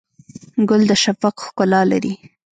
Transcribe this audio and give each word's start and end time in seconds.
ګل 0.69 0.81
د 0.89 0.91
شفق 1.03 1.35
ښکلا 1.45 1.81
لري. 1.91 2.13